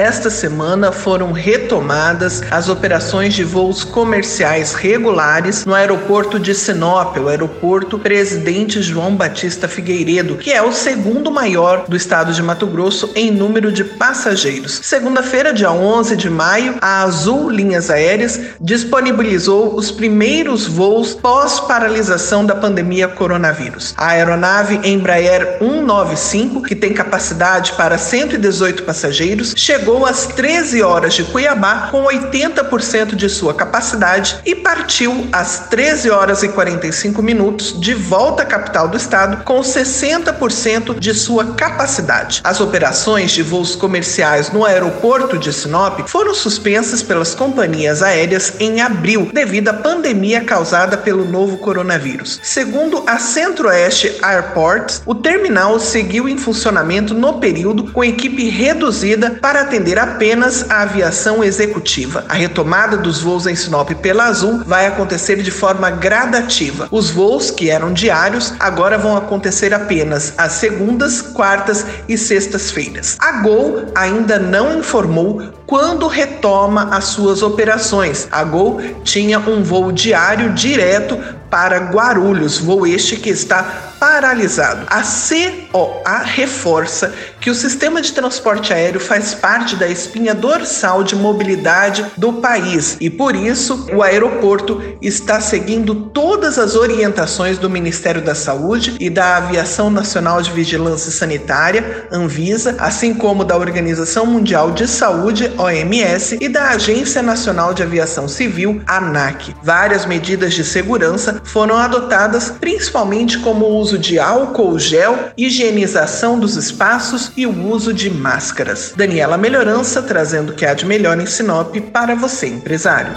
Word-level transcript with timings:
Esta 0.00 0.30
semana 0.30 0.92
foram 0.92 1.30
retomadas 1.30 2.42
as 2.50 2.70
operações 2.70 3.34
de 3.34 3.44
voos 3.44 3.84
comerciais 3.84 4.72
regulares 4.72 5.66
no 5.66 5.74
aeroporto 5.74 6.40
de 6.40 6.54
Sinop, 6.54 7.18
o 7.18 7.28
aeroporto 7.28 7.98
Presidente 7.98 8.80
João 8.80 9.14
Batista 9.14 9.68
Figueiredo, 9.68 10.36
que 10.36 10.50
é 10.50 10.62
o 10.62 10.72
segundo 10.72 11.30
maior 11.30 11.84
do 11.86 11.94
estado 11.94 12.32
de 12.32 12.42
Mato 12.42 12.66
Grosso 12.66 13.10
em 13.14 13.30
número 13.30 13.70
de 13.70 13.84
passageiros. 13.84 14.80
Segunda-feira, 14.82 15.52
dia 15.52 15.70
11 15.70 16.16
de 16.16 16.30
maio, 16.30 16.76
a 16.80 17.02
Azul 17.02 17.50
Linhas 17.50 17.90
Aéreas 17.90 18.40
disponibilizou 18.58 19.74
os 19.74 19.90
primeiros 19.90 20.66
voos 20.66 21.12
pós-paralisação 21.12 22.46
da 22.46 22.54
pandemia 22.54 23.06
coronavírus. 23.06 23.92
A 23.98 24.12
aeronave 24.12 24.80
Embraer 24.82 25.58
195, 25.58 26.62
que 26.62 26.74
tem 26.74 26.94
capacidade 26.94 27.74
para 27.74 27.98
118 27.98 28.82
passageiros, 28.84 29.52
chegou 29.54 29.89
chegou 29.90 30.06
às 30.06 30.26
13 30.26 30.82
horas 30.82 31.14
de 31.14 31.24
Cuiabá 31.24 31.88
com 31.90 32.04
80% 32.04 33.16
de 33.16 33.28
sua 33.28 33.52
capacidade 33.52 34.38
e 34.46 34.54
partiu 34.54 35.26
às 35.32 35.68
13 35.68 36.10
horas 36.10 36.44
e 36.44 36.48
45 36.48 37.20
minutos 37.20 37.78
de 37.80 37.92
volta 37.92 38.44
à 38.44 38.46
capital 38.46 38.86
do 38.86 38.96
estado 38.96 39.42
com 39.42 39.60
60% 39.60 40.96
de 40.96 41.12
sua 41.12 41.54
capacidade. 41.54 42.40
As 42.44 42.60
operações 42.60 43.32
de 43.32 43.42
voos 43.42 43.74
comerciais 43.74 44.52
no 44.52 44.64
aeroporto 44.64 45.36
de 45.36 45.52
Sinop 45.52 46.06
foram 46.06 46.34
suspensas 46.34 47.02
pelas 47.02 47.34
companhias 47.34 48.00
aéreas 48.00 48.52
em 48.60 48.80
abril 48.80 49.28
devido 49.34 49.70
à 49.70 49.74
pandemia 49.74 50.44
causada 50.44 50.96
pelo 50.96 51.24
novo 51.24 51.58
coronavírus. 51.58 52.38
Segundo 52.44 53.02
a 53.08 53.18
Centro-Oeste 53.18 54.18
Airports, 54.22 55.02
o 55.04 55.16
terminal 55.16 55.80
seguiu 55.80 56.28
em 56.28 56.38
funcionamento 56.38 57.12
no 57.12 57.40
período 57.40 57.90
com 57.90 58.04
equipe 58.04 58.48
reduzida 58.48 59.36
para 59.42 59.62
atender 59.62 59.79
atender 59.80 59.98
apenas 59.98 60.70
a 60.70 60.82
aviação 60.82 61.42
executiva. 61.42 62.24
A 62.28 62.34
retomada 62.34 62.98
dos 62.98 63.22
voos 63.22 63.46
em 63.46 63.56
Sinop 63.56 63.90
pela 63.92 64.24
Azul 64.24 64.62
vai 64.66 64.86
acontecer 64.86 65.42
de 65.42 65.50
forma 65.50 65.90
gradativa. 65.90 66.86
Os 66.90 67.10
voos, 67.10 67.50
que 67.50 67.70
eram 67.70 67.92
diários, 67.92 68.52
agora 68.60 68.98
vão 68.98 69.16
acontecer 69.16 69.72
apenas 69.72 70.34
às 70.36 70.52
segundas, 70.52 71.22
quartas 71.22 71.86
e 72.06 72.18
sextas-feiras. 72.18 73.16
A 73.18 73.40
Gol 73.40 73.86
ainda 73.94 74.38
não 74.38 74.78
informou 74.78 75.42
quando 75.70 76.08
retoma 76.08 76.88
as 76.90 77.04
suas 77.04 77.42
operações. 77.42 78.26
A 78.32 78.42
Gol 78.42 78.80
tinha 79.04 79.38
um 79.38 79.62
voo 79.62 79.92
diário 79.92 80.52
direto 80.52 81.16
para 81.48 81.78
Guarulhos, 81.78 82.58
voo 82.58 82.84
este 82.84 83.16
que 83.16 83.30
está 83.30 83.90
paralisado. 84.00 84.86
A 84.88 85.02
COA 85.02 86.22
reforça 86.24 87.12
que 87.38 87.50
o 87.50 87.54
sistema 87.54 88.00
de 88.00 88.12
transporte 88.12 88.72
aéreo 88.72 89.00
faz 89.00 89.34
parte 89.34 89.76
da 89.76 89.86
espinha 89.86 90.34
dorsal 90.34 91.04
de 91.04 91.14
mobilidade 91.14 92.06
do 92.16 92.34
país 92.34 92.96
e 93.00 93.10
por 93.10 93.36
isso 93.36 93.88
o 93.92 94.02
aeroporto 94.02 94.80
está 95.02 95.40
seguindo 95.40 95.94
todas 95.94 96.58
as 96.58 96.74
orientações 96.74 97.58
do 97.58 97.68
Ministério 97.68 98.22
da 98.22 98.34
Saúde 98.34 98.96
e 98.98 99.10
da 99.10 99.36
Aviação 99.36 99.90
Nacional 99.90 100.40
de 100.40 100.50
Vigilância 100.50 101.10
Sanitária, 101.10 102.08
Anvisa, 102.10 102.76
assim 102.78 103.12
como 103.12 103.44
da 103.44 103.56
Organização 103.56 104.24
Mundial 104.24 104.70
de 104.70 104.88
Saúde, 104.88 105.52
OMS, 105.60 106.38
e 106.40 106.48
da 106.48 106.70
Agência 106.70 107.22
Nacional 107.22 107.74
de 107.74 107.82
Aviação 107.82 108.26
Civil, 108.26 108.82
ANAC. 108.86 109.54
Várias 109.62 110.06
medidas 110.06 110.54
de 110.54 110.64
segurança 110.64 111.40
foram 111.44 111.76
adotadas 111.76 112.50
principalmente 112.60 113.38
como 113.38 113.66
o 113.66 113.76
uso 113.76 113.98
de 113.98 114.18
álcool 114.18 114.78
gel, 114.78 115.30
higienização 115.36 116.38
dos 116.38 116.56
espaços 116.56 117.32
e 117.36 117.46
o 117.46 117.68
uso 117.68 117.92
de 117.92 118.08
máscaras. 118.08 118.94
Daniela 118.96 119.36
Melhorança 119.36 120.02
trazendo 120.02 120.52
o 120.52 120.54
que 120.54 120.64
há 120.64 120.72
de 120.72 120.86
melhor 120.86 121.20
em 121.20 121.26
Sinop 121.26 121.76
para 121.92 122.14
você, 122.14 122.46
empresário. 122.46 123.12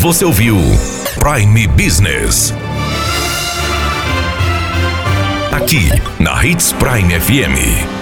Você 0.00 0.24
ouviu 0.24 0.56
Prime 1.14 1.68
Business. 1.68 2.52
Aqui 5.52 5.88
na 6.18 6.44
Hits 6.44 6.72
Prime 6.72 7.20
FM. 7.20 8.01